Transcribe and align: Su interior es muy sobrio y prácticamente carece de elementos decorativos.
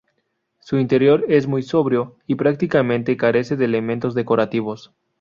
Su 0.61 0.79
interior 0.79 1.25
es 1.27 1.45
muy 1.45 1.61
sobrio 1.61 2.17
y 2.25 2.33
prácticamente 2.33 3.17
carece 3.17 3.55
de 3.55 3.65
elementos 3.65 4.15
decorativos. 4.15 4.91